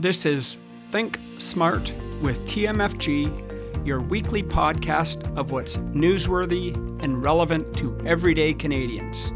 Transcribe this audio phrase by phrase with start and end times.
[0.00, 0.58] This is
[0.92, 1.92] Think Smart
[2.22, 9.32] with TMFG, your weekly podcast of what's newsworthy and relevant to everyday Canadians,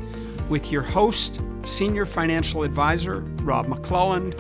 [0.49, 4.39] with your host, Senior Financial Advisor Rob McClelland,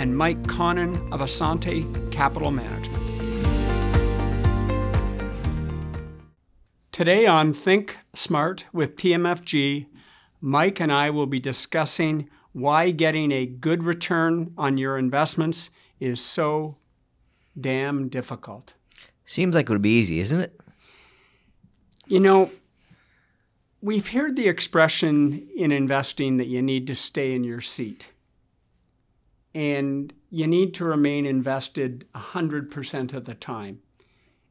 [0.00, 3.04] and Mike Connon of Assante Capital Management.
[6.92, 9.86] Today on Think Smart with TMFG,
[10.40, 16.20] Mike and I will be discussing why getting a good return on your investments is
[16.20, 16.76] so
[17.58, 18.74] damn difficult.
[19.24, 20.60] Seems like it would be easy, isn't it?
[22.06, 22.50] You know,
[23.82, 28.12] we've heard the expression in investing that you need to stay in your seat.
[29.54, 33.80] And you need to remain invested 100% of the time.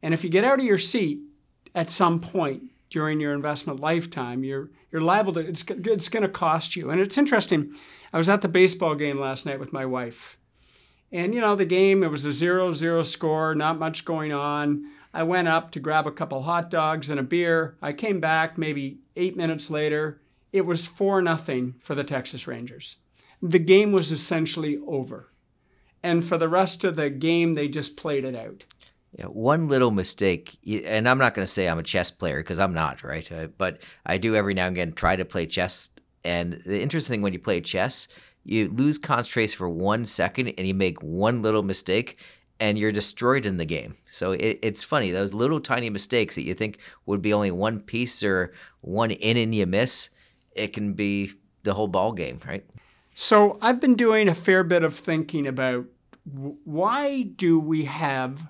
[0.02, 1.20] And if you get out of your seat
[1.74, 6.30] at some point during your investment lifetime, you're you're liable to it's it's going to
[6.30, 6.90] cost you.
[6.90, 7.74] And it's interesting.
[8.14, 10.38] I was at the baseball game last night with my wife.
[11.12, 14.86] And you know, the game it was a 0-0 score, not much going on.
[15.14, 17.78] I went up to grab a couple hot dogs and a beer.
[17.82, 20.22] I came back maybe 8 minutes later.
[20.54, 22.98] It was 4 nothing for the Texas Rangers.
[23.42, 25.32] The game was essentially over.
[26.04, 28.66] And for the rest of the game they just played it out.
[29.14, 32.60] Yeah, one little mistake, and I'm not going to say I'm a chess player because
[32.60, 33.32] I'm not, right?
[33.32, 35.92] Uh, but I do every now and again try to play chess.
[36.24, 38.08] And the interesting thing when you play chess,
[38.44, 42.20] you lose concentration for one second and you make one little mistake
[42.60, 43.96] and you're destroyed in the game.
[44.10, 47.80] So it, it's funny, those little tiny mistakes that you think would be only one
[47.80, 50.10] piece or one inning you miss,
[50.54, 52.66] it can be the whole ball game, right?
[53.14, 55.86] So I've been doing a fair bit of thinking about
[56.26, 58.48] why do we have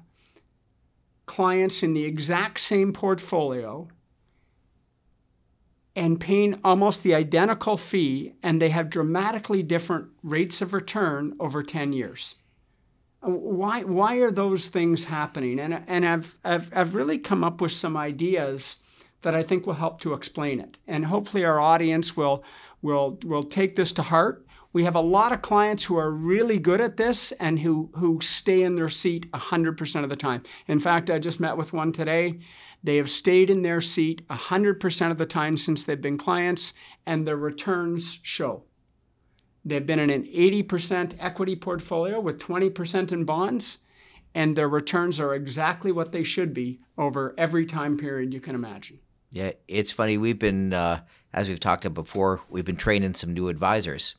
[1.38, 3.88] clients in the exact same portfolio
[5.96, 11.62] and paying almost the identical fee, and they have dramatically different rates of return over
[11.62, 12.38] 10 years.
[13.22, 15.60] Why, why are those things happening?
[15.60, 18.78] And, and I've, I've, I've really come up with some ideas
[19.22, 20.80] that I think will help to explain it.
[20.88, 22.44] And hopefully, our audience will,
[22.82, 26.60] will, will take this to heart we have a lot of clients who are really
[26.60, 30.44] good at this and who, who stay in their seat 100% of the time.
[30.68, 32.40] In fact, I just met with one today.
[32.84, 36.74] They have stayed in their seat 100% of the time since they've been clients,
[37.06, 38.64] and their returns show.
[39.66, 43.80] They've been in an 80% equity portfolio with 20% in bonds,
[44.34, 48.56] and their returns are exactly what they should be over every time period you can
[48.56, 49.00] imagine.
[49.32, 50.18] Yeah, it's funny.
[50.18, 51.02] We've been, uh,
[51.34, 54.16] as we've talked about before, we've been training some new advisors.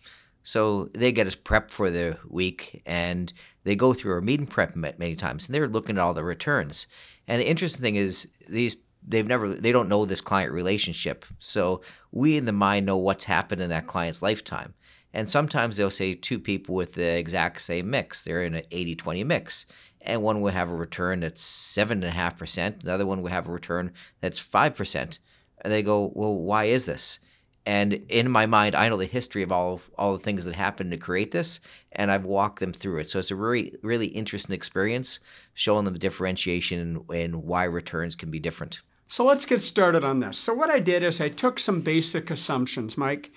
[0.48, 3.30] So they get us prepped for the week and
[3.64, 6.86] they go through our meeting prep many times and they're looking at all the returns.
[7.26, 8.76] And the interesting thing is these
[9.06, 11.26] they've never they don't know this client relationship.
[11.38, 11.82] So
[12.12, 14.72] we in the mind know what's happened in that client's lifetime.
[15.12, 18.24] And sometimes they'll say two people with the exact same mix.
[18.24, 19.66] They're in an 80 20 mix.
[20.02, 21.44] And one will have a return that's
[21.76, 23.92] 7.5%, another one will have a return
[24.22, 25.18] that's 5%.
[25.60, 27.20] And they go, Well, why is this?
[27.68, 30.90] And in my mind i know the history of all all the things that happened
[30.90, 31.60] to create this
[31.92, 35.20] and i've walked them through it so it's a really really interesting experience
[35.54, 40.18] showing them the differentiation and why returns can be different so let's get started on
[40.18, 43.30] this so what i did is i took some basic assumptions mike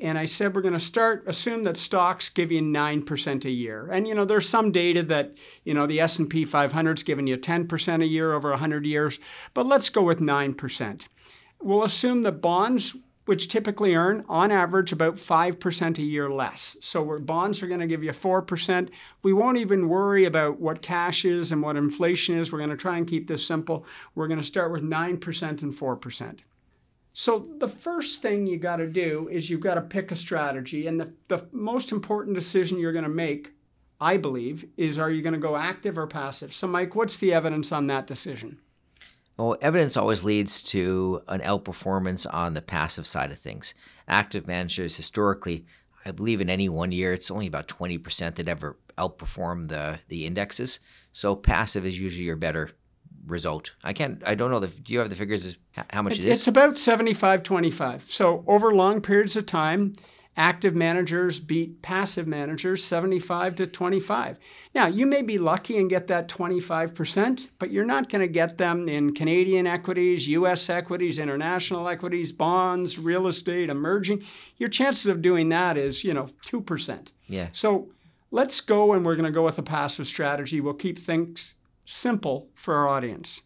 [0.00, 3.88] and I said we're going to start assume that stocks give you 9% a year.
[3.90, 7.36] And you know there's some data that you know the S&P 500 is giving you
[7.36, 9.18] 10% a year over 100 years,
[9.54, 11.08] but let's go with 9%.
[11.60, 12.96] We'll assume that bonds
[13.28, 16.78] which typically earn on average about 5% a year less.
[16.80, 18.88] So where bonds are going to give you 4%,
[19.22, 22.50] we won't even worry about what cash is and what inflation is.
[22.50, 23.84] We're going to try and keep this simple.
[24.14, 26.38] We're going to start with 9% and 4%.
[27.12, 30.86] So the first thing you got to do is you've got to pick a strategy
[30.86, 33.52] and the, the most important decision you're going to make
[34.00, 36.52] I believe, is are you going to go active or passive?
[36.52, 38.60] So, Mike, what's the evidence on that decision?
[39.38, 43.72] Well, evidence always leads to an outperformance on the passive side of things.
[44.08, 45.64] Active managers historically,
[46.04, 50.26] I believe in any one year, it's only about 20% that ever outperform the, the
[50.26, 50.80] indexes.
[51.12, 52.72] So passive is usually your better
[53.26, 53.74] result.
[53.84, 55.56] I can't, I don't know, the, do you have the figures
[55.90, 56.40] how much it, it is?
[56.40, 58.02] It's about 75 25.
[58.10, 59.92] So over long periods of time,
[60.38, 64.38] active managers beat passive managers 75 to 25.
[64.74, 68.56] Now, you may be lucky and get that 25%, but you're not going to get
[68.56, 74.22] them in Canadian equities, US equities, international equities, bonds, real estate, emerging.
[74.56, 77.12] Your chances of doing that is, you know, 2%.
[77.26, 77.48] Yeah.
[77.52, 77.90] So,
[78.30, 80.60] let's go and we're going to go with a passive strategy.
[80.60, 83.42] We'll keep things simple for our audience.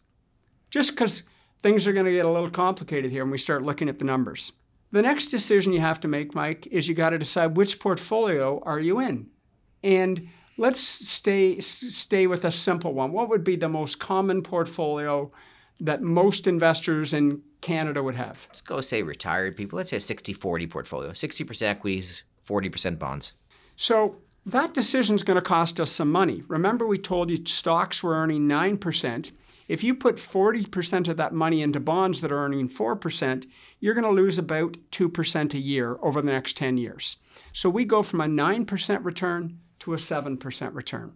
[0.69, 1.23] Just because
[1.63, 4.05] things are going to get a little complicated here when we start looking at the
[4.05, 4.51] numbers.
[4.93, 8.61] The next decision you have to make, Mike, is you got to decide which portfolio
[8.63, 9.25] are you in.
[9.83, 13.11] And let's stay stay with a simple one.
[13.11, 15.31] What would be the most common portfolio
[15.79, 18.45] that most investors in Canada would have?
[18.49, 19.77] Let's go say retired people.
[19.77, 21.09] Let's say a 60-40 portfolio.
[21.09, 23.33] 60% equities, 40% bonds.
[23.75, 26.43] So that decision is going to cost us some money.
[26.47, 29.31] Remember, we told you stocks were earning 9%.
[29.67, 33.45] If you put 40% of that money into bonds that are earning 4%,
[33.79, 37.17] you're going to lose about 2% a year over the next 10 years.
[37.51, 41.13] So we go from a 9% return to a 7% return.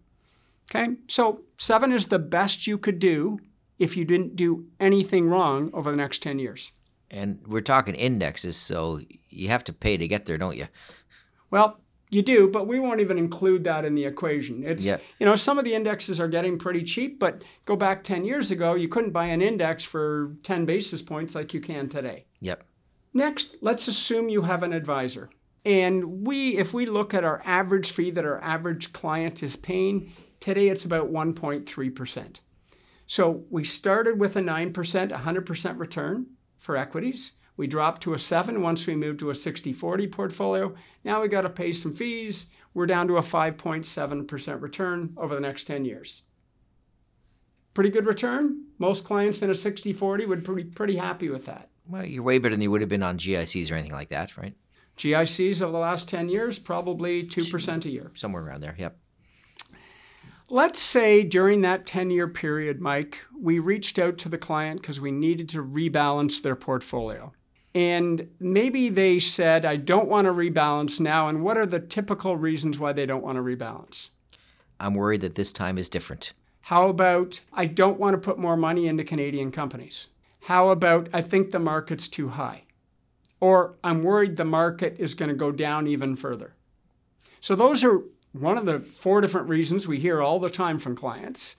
[0.69, 3.39] Okay, so 7 is the best you could do
[3.79, 6.71] if you didn't do anything wrong over the next 10 years.
[7.09, 8.99] And we're talking indexes, so
[9.29, 10.67] you have to pay to get there, don't you?
[11.49, 14.63] Well, you do, but we won't even include that in the equation.
[14.63, 15.01] It's Yep.
[15.19, 18.51] you know some of the indexes are getting pretty cheap, but go back 10 years
[18.51, 22.25] ago, you couldn't buy an index for 10 basis points like you can today.
[22.41, 22.63] Yep.
[23.13, 25.29] Next, let's assume you have an advisor.
[25.65, 30.13] And we if we look at our average fee that our average client is paying,
[30.39, 32.39] today it's about 1.3%.
[33.05, 36.27] So we started with a 9%, 100% return
[36.57, 37.33] for equities.
[37.57, 40.75] We dropped to a 7 once we moved to a 60/40 portfolio.
[41.03, 42.51] Now we got to pay some fees.
[42.73, 46.23] We're down to a 5.7% return over the next 10 years.
[47.73, 48.65] Pretty good return.
[48.77, 51.69] Most clients in a 60/40 would be pretty happy with that.
[51.87, 54.37] Well, you're way better than you would have been on GICs or anything like that,
[54.37, 54.55] right?
[54.97, 58.11] GICs over the last 10 years, probably 2% a year.
[58.13, 58.75] Somewhere around there.
[58.77, 58.99] Yep.
[60.49, 65.01] Let's say during that 10 year period, Mike, we reached out to the client because
[65.01, 67.33] we needed to rebalance their portfolio.
[67.77, 71.27] And maybe they said, I don't want to rebalance now.
[71.27, 74.09] And what are the typical reasons why they don't want to rebalance?
[74.79, 76.33] I'm worried that this time is different.
[76.61, 80.07] How about, I don't want to put more money into Canadian companies?
[80.45, 82.63] How about, I think the market's too high?
[83.39, 86.55] Or I'm worried the market is going to go down even further.
[87.41, 88.01] So, those are
[88.31, 91.57] one of the four different reasons we hear all the time from clients.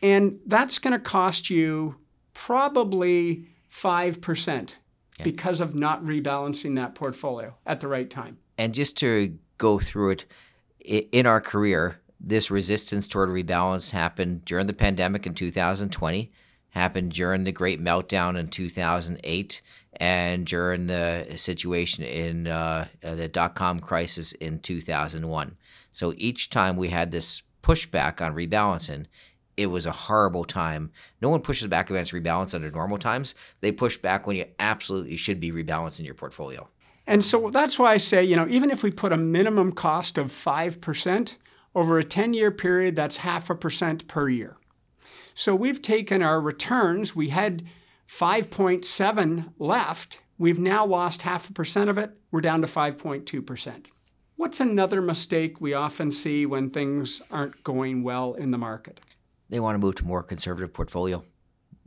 [0.00, 1.96] And that's going to cost you
[2.34, 4.76] probably 5%
[5.22, 8.38] because of not rebalancing that portfolio at the right time.
[8.58, 10.26] And just to go through it,
[11.12, 16.30] in our career, this resistance toward rebalance happened during the pandemic in 2020,
[16.70, 19.62] happened during the Great Meltdown in 2008,
[19.96, 25.56] and during the situation in uh, uh, the dot com crisis in 2001.
[25.90, 29.06] So each time we had this pushback on rebalancing,
[29.60, 30.90] it was a horrible time.
[31.20, 33.34] No one pushes back against rebalance under normal times.
[33.60, 36.66] They push back when you absolutely should be rebalancing your portfolio.
[37.06, 40.16] And so that's why I say, you know, even if we put a minimum cost
[40.16, 41.36] of 5%
[41.74, 44.56] over a 10 year period, that's half a percent per year.
[45.34, 47.64] So we've taken our returns, we had
[48.08, 50.20] 5.7 left.
[50.38, 52.12] We've now lost half a percent of it.
[52.30, 53.86] We're down to 5.2%.
[54.36, 59.00] What's another mistake we often see when things aren't going well in the market?
[59.50, 61.22] They want to move to more conservative portfolio.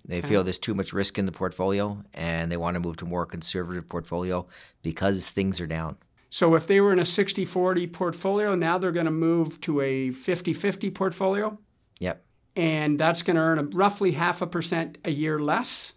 [0.05, 3.05] They feel there's too much risk in the portfolio and they want to move to
[3.05, 4.45] more conservative portfolio
[4.81, 5.95] because things are down.
[6.29, 9.79] So if they were in a 60 40 portfolio, now they're going to move to
[9.79, 11.57] a 50 50 portfolio.
[11.99, 12.25] Yep.
[12.55, 15.93] and that's going to earn a, roughly half a percent a year less.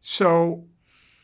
[0.00, 0.64] So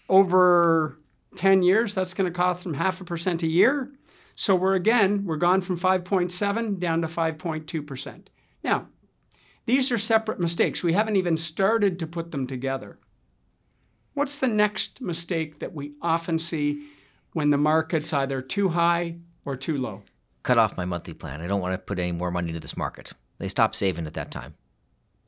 [0.08, 0.99] over
[1.37, 3.93] 10 years, that's going to cost them half a percent a year.
[4.34, 8.26] So we're again, we're gone from 5.7 down to 5.2%.
[8.62, 8.89] Now,
[9.67, 10.83] these are separate mistakes.
[10.83, 12.99] We haven't even started to put them together.
[14.15, 16.87] What's the next mistake that we often see
[17.33, 19.17] when the market's either too high
[19.47, 20.03] or too low?
[20.43, 21.41] Cut off my monthly plan.
[21.41, 23.13] I don't want to put any more money into this market.
[23.39, 24.55] They stop saving at that time.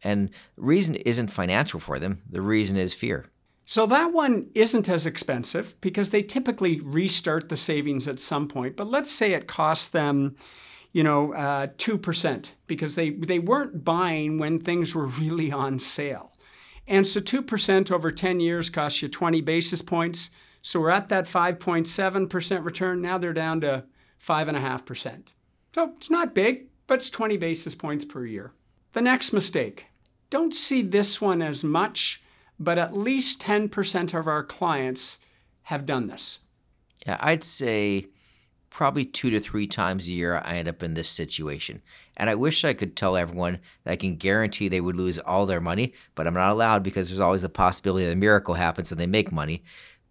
[0.03, 2.23] And the reason isn't financial for them.
[2.29, 3.27] The reason is fear.
[3.65, 8.77] So that one isn't as expensive because they typically restart the savings at some point.
[8.77, 10.37] But let's say it costs them,
[10.95, 15.79] you know, uh, two percent because they they weren't buying when things were really on
[15.79, 16.33] sale,
[16.89, 20.31] and so two percent over ten years costs you twenty basis points.
[20.63, 23.03] So we're at that five point seven percent return.
[23.03, 23.85] Now they're down to
[24.17, 25.35] five and a half percent.
[25.75, 28.53] So it's not big, but it's twenty basis points per year.
[28.93, 29.89] The next mistake.
[30.31, 32.25] Don't see this one as much
[32.59, 35.19] but at least 10% of our clients
[35.63, 36.41] have done this.
[37.07, 38.07] Yeah, I'd say
[38.75, 41.81] probably two to three times a year I end up in this situation.
[42.17, 45.47] And I wish I could tell everyone that I can guarantee they would lose all
[45.47, 48.91] their money, but I'm not allowed because there's always the possibility that a miracle happens
[48.91, 49.63] and they make money.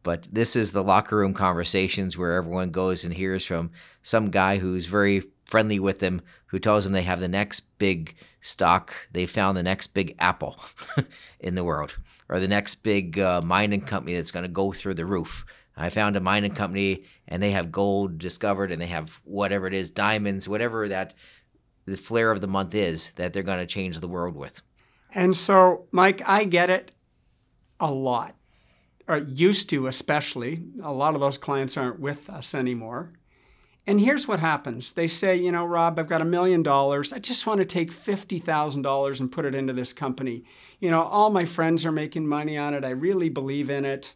[0.01, 4.59] But this is the locker room conversations where everyone goes and hears from some guy
[4.59, 9.25] who's very friendly with them who tells them they have the next big stock, they
[9.25, 10.57] found the next big apple
[11.41, 11.97] in the world,
[12.29, 15.45] or the next big uh, mining company that's going to go through the roof.
[15.75, 19.73] I found a mining company and they have gold discovered and they have whatever it
[19.73, 21.13] is, diamonds, whatever that
[21.85, 24.61] the flair of the month is that they're going to change the world with.
[25.13, 26.91] And so, Mike, I get it
[27.79, 28.35] a lot,
[29.07, 30.63] or used to especially.
[30.81, 33.11] A lot of those clients aren't with us anymore.
[33.85, 37.11] And here's what happens they say, you know, Rob, I've got a million dollars.
[37.11, 40.45] I just want to take $50,000 and put it into this company.
[40.79, 42.85] You know, all my friends are making money on it.
[42.85, 44.13] I really believe in it.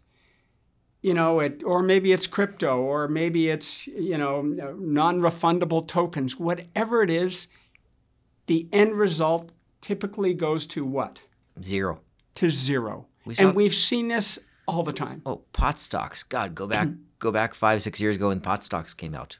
[1.01, 6.37] You know, it, or maybe it's crypto, or maybe it's, you know, non refundable tokens.
[6.37, 7.47] Whatever it is,
[8.47, 9.51] the end result
[9.81, 11.23] typically goes to what?
[11.61, 12.01] Zero.
[12.35, 13.07] To zero.
[13.25, 15.21] We saw- and we've seen this all the time.
[15.25, 16.23] Oh, pot stocks.
[16.23, 17.01] God, go back mm-hmm.
[17.19, 19.37] go back five, six years ago when pot stocks came out.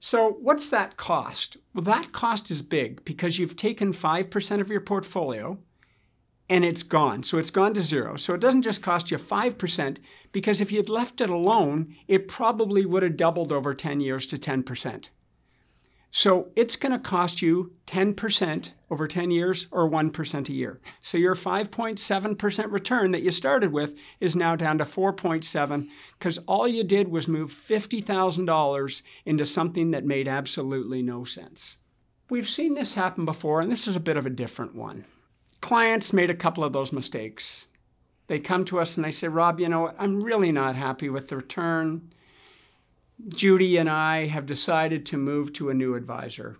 [0.00, 1.56] So, what's that cost?
[1.74, 5.58] Well, that cost is big because you've taken 5% of your portfolio
[6.50, 7.22] and it's gone.
[7.22, 8.16] So, it's gone to zero.
[8.16, 9.98] So, it doesn't just cost you 5%
[10.32, 14.38] because if you'd left it alone, it probably would have doubled over 10 years to
[14.38, 15.10] 10%.
[16.10, 20.80] So, it's going to cost you 10% over 10 years or 1% a year.
[21.02, 25.88] So, your 5.7% return that you started with is now down to 4.7
[26.18, 31.78] because all you did was move $50,000 into something that made absolutely no sense.
[32.30, 35.04] We've seen this happen before, and this is a bit of a different one.
[35.68, 37.66] Clients made a couple of those mistakes.
[38.26, 39.96] They come to us and they say, Rob, you know what?
[39.98, 42.10] I'm really not happy with the return.
[43.28, 46.56] Judy and I have decided to move to a new advisor.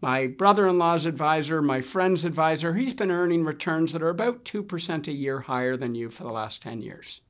[0.00, 4.44] My brother in law's advisor, my friend's advisor, he's been earning returns that are about
[4.44, 7.22] 2% a year higher than you for the last 10 years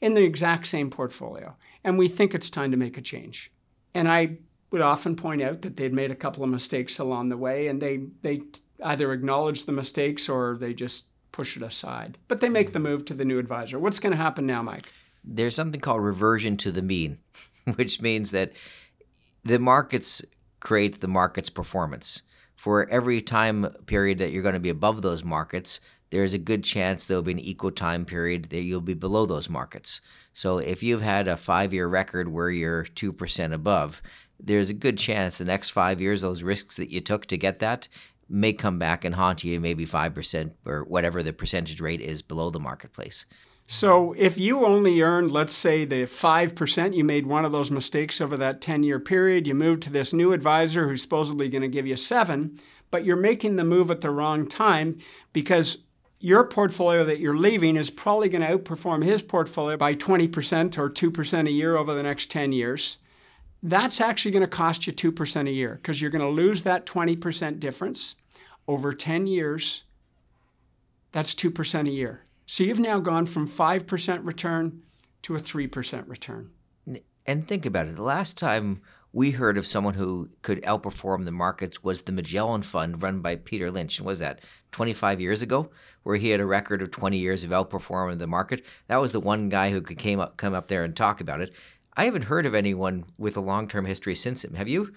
[0.00, 1.54] in the exact same portfolio.
[1.84, 3.52] And we think it's time to make a change.
[3.94, 4.38] And I
[4.70, 7.80] would often point out that they'd made a couple of mistakes along the way and
[7.80, 8.42] they, they
[8.84, 12.18] either acknowledge the mistakes or they just push it aside.
[12.28, 13.78] But they make the move to the new advisor.
[13.78, 14.92] What's going to happen now, Mike?
[15.24, 17.18] There's something called reversion to the mean,
[17.74, 18.52] which means that
[19.44, 20.22] the markets
[20.60, 22.22] create the market's performance.
[22.56, 26.64] For every time period that you're going to be above those markets, there's a good
[26.64, 30.00] chance there'll be an equal time period that you'll be below those markets.
[30.32, 34.02] So if you've had a five year record where you're 2% above,
[34.44, 37.58] there's a good chance the next five years, those risks that you took to get
[37.60, 37.88] that
[38.30, 42.50] may come back and haunt you maybe 5% or whatever the percentage rate is below
[42.50, 43.26] the marketplace.
[43.66, 48.20] So if you only earned, let's say, the 5%, you made one of those mistakes
[48.20, 51.68] over that 10 year period, you moved to this new advisor who's supposedly going to
[51.68, 52.56] give you seven,
[52.90, 54.98] but you're making the move at the wrong time
[55.32, 55.78] because
[56.18, 60.90] your portfolio that you're leaving is probably going to outperform his portfolio by 20% or
[60.90, 62.98] 2% a year over the next 10 years.
[63.62, 66.86] That's actually going to cost you 2% a year because you're going to lose that
[66.86, 68.16] 20% difference
[68.66, 69.84] over 10 years.
[71.12, 72.22] That's 2% a year.
[72.46, 74.82] So you've now gone from 5% return
[75.22, 76.50] to a 3% return.
[77.26, 77.96] And think about it.
[77.96, 78.80] The last time
[79.12, 83.36] we heard of someone who could outperform the markets was the Magellan Fund run by
[83.36, 83.98] Peter Lynch.
[83.98, 84.40] And was that
[84.72, 85.70] 25 years ago,
[86.02, 88.64] where he had a record of 20 years of outperforming the market?
[88.86, 91.40] That was the one guy who could came up, come up there and talk about
[91.40, 91.52] it.
[91.96, 94.54] I haven't heard of anyone with a long term history since him.
[94.54, 94.94] Have you?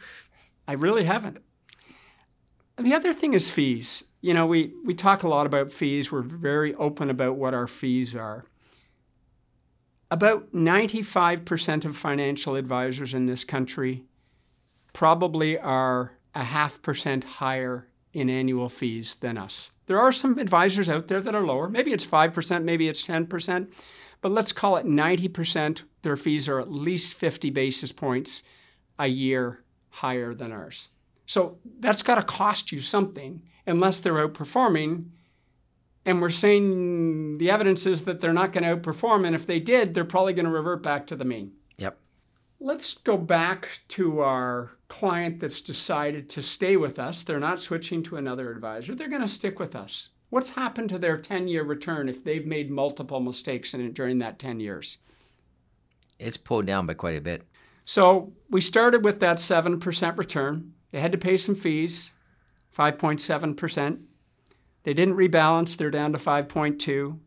[0.67, 1.41] I really haven't.
[2.77, 4.05] The other thing is fees.
[4.21, 6.11] You know, we, we talk a lot about fees.
[6.11, 8.45] We're very open about what our fees are.
[10.09, 14.03] About 95% of financial advisors in this country
[14.93, 19.71] probably are a half percent higher in annual fees than us.
[19.87, 21.67] There are some advisors out there that are lower.
[21.67, 23.73] Maybe it's 5%, maybe it's 10%,
[24.21, 25.83] but let's call it 90%.
[26.03, 28.43] Their fees are at least 50 basis points
[28.99, 30.89] a year higher than ours.
[31.25, 35.05] So that's got to cost you something unless they're outperforming.
[36.05, 39.25] And we're saying the evidence is that they're not going to outperform.
[39.25, 41.53] And if they did, they're probably going to revert back to the mean.
[41.77, 41.97] Yep.
[42.59, 47.23] Let's go back to our client that's decided to stay with us.
[47.23, 50.09] They're not switching to another advisor, they're going to stick with us.
[50.29, 54.17] What's happened to their 10 year return if they've made multiple mistakes in it during
[54.17, 54.97] that 10 years?
[56.23, 57.43] It's pulled down by quite a bit.
[57.85, 60.73] So we started with that 7% return.
[60.91, 62.13] They had to pay some fees,
[62.75, 63.99] 5.7%.
[64.83, 67.19] They didn't rebalance, they're down to 5.2.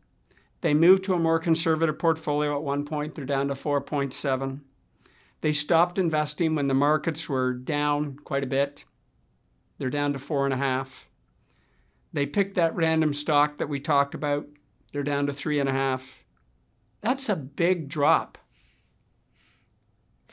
[0.61, 4.61] They moved to a more conservative portfolio at one point, they're down to 4.7.
[5.41, 8.85] They stopped investing when the markets were down quite a bit.
[9.77, 11.07] They're down to four and a half.
[12.11, 14.47] They picked that random stock that we talked about.
[14.91, 16.23] They're down to three and a half.
[17.01, 18.37] That's a big drop.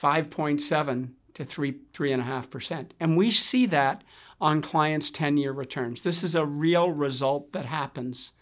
[0.01, 2.95] 5.7 to three, three and a half percent.
[3.01, 4.05] And we see that
[4.41, 6.03] on clients' 10 year returns.
[6.03, 8.33] This is a real result that happens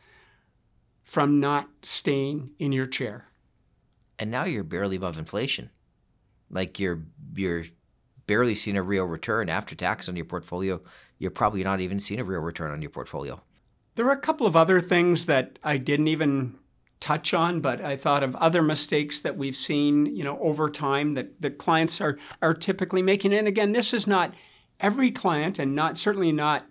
[1.02, 3.26] from not staying in your chair.
[4.18, 5.71] And now you're barely above inflation.
[6.50, 7.02] Like you're
[7.35, 7.64] you're
[8.26, 10.80] barely seeing a real return after tax on your portfolio,
[11.18, 13.42] you're probably not even seeing a real return on your portfolio.
[13.94, 16.59] There are a couple of other things that I didn't even
[17.02, 21.14] touch on, but I thought of other mistakes that we've seen, you know, over time
[21.14, 23.35] that, that clients are are typically making.
[23.35, 24.32] And again, this is not
[24.80, 26.64] every client and not certainly not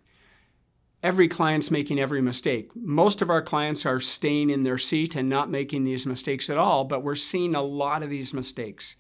[1.04, 2.72] every client's making every mistake.
[2.76, 6.58] Most of our clients are staying in their seat and not making these mistakes at
[6.58, 8.96] all, but we're seeing a lot of these mistakes.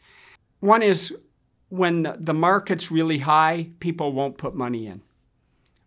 [0.59, 1.15] One is
[1.69, 5.01] when the market's really high, people won't put money in.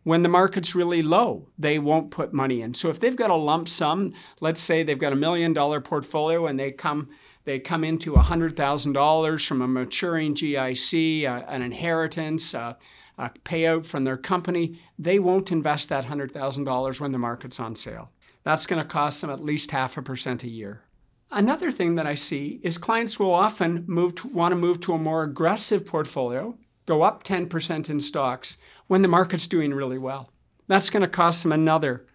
[0.05, 2.75] When the market's really low, they won't put money in.
[2.75, 6.47] So if they've got a lump sum, let's say they've got a million dollar portfolio
[6.47, 7.09] and they come
[7.45, 12.75] they come into $100,000 from a maturing GIC, uh, an inheritance, uh,
[13.19, 18.11] a payout from their company, they won't invest that $100,000 when the market's on sale.
[18.45, 20.83] That's going to cost them at least half a percent a year.
[21.31, 24.95] Another thing that I see is clients will often move to, want to move to
[24.95, 30.31] a more aggressive portfolio, go up 10% in stocks when the market's doing really well.
[30.67, 32.07] That's going to cost them another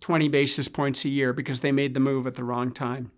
[0.00, 3.10] 20 basis points a year because they made the move at the wrong time.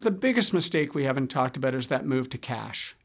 [0.00, 2.96] The biggest mistake we haven't talked about is that move to cash.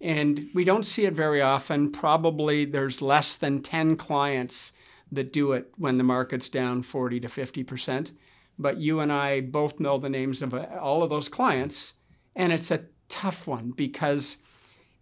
[0.00, 1.90] And we don't see it very often.
[1.90, 4.72] Probably there's less than 10 clients
[5.10, 8.12] that do it when the market's down 40 to 50%
[8.58, 11.94] but you and I both know the names of uh, all of those clients.
[12.34, 14.38] And it's a tough one because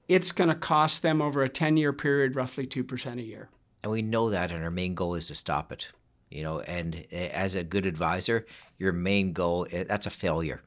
[0.08, 3.48] it's going to cost them over a 10 year period roughly 2% a year.
[3.82, 5.90] And we know that, and our main goal is to stop it.
[6.30, 8.46] You know, and eh, as a good advisor,
[8.78, 10.62] your main goal eh, that's a failure.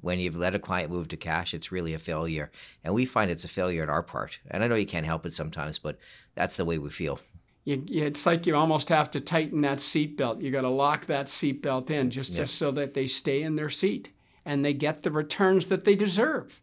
[0.00, 2.50] When you've let a client move to cash, it's really a failure.
[2.82, 4.40] And we find it's a failure on our part.
[4.50, 5.98] And I know you can't help it sometimes, but
[6.34, 7.20] that's the way we feel
[7.64, 10.42] you, it's like you almost have to tighten that seatbelt.
[10.42, 13.68] You got to lock that seatbelt in just, just so that they stay in their
[13.68, 14.10] seat
[14.44, 16.60] and they get the returns that they deserve.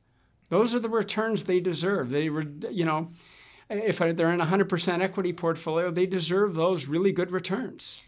[0.49, 2.09] Those are the returns they deserve.
[2.09, 3.11] They, you know,
[3.69, 8.01] if they're in a hundred percent equity portfolio, they deserve those really good returns.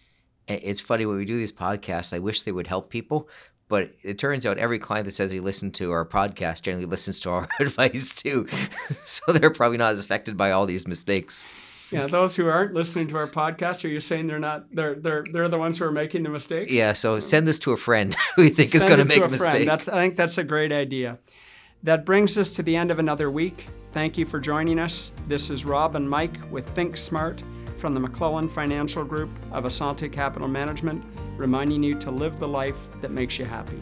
[0.48, 2.14] It's funny when we do these podcasts.
[2.14, 3.30] I wish they would help people,
[3.68, 7.20] but it turns out every client that says they listen to our podcast generally listens
[7.22, 8.48] to our advice too.
[8.50, 11.46] so they're probably not as affected by all these mistakes
[11.92, 14.64] yeah, those who aren't listening to our podcast, are you saying they're not?
[14.74, 16.72] They're they're they're the ones who are making the mistakes?
[16.72, 16.94] Yeah.
[16.94, 19.26] So send this to a friend who you think send is going to make a,
[19.26, 19.66] a mistake.
[19.66, 21.20] That's I think that's a great idea.
[21.84, 23.66] That brings us to the end of another week.
[23.92, 25.14] Thank you for joining us.
[25.28, 27.42] This is Rob and Mike with Think Smart
[27.76, 31.04] from the McClelland Financial Group of Assante Capital Management,
[31.38, 33.82] reminding you to live the life that makes you happy.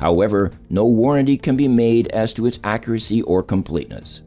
[0.00, 4.22] However, no warranty can be made as to its accuracy or completeness.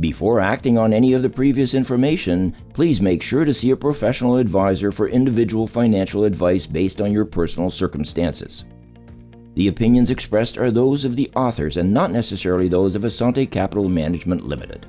[0.00, 4.36] Before acting on any of the previous information, please make sure to see a professional
[4.36, 8.64] advisor for individual financial advice based on your personal circumstances.
[9.54, 13.88] The opinions expressed are those of the authors and not necessarily those of Assante Capital
[13.88, 14.86] Management Limited.